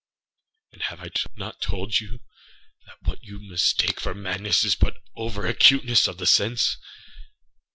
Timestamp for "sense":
6.25-6.75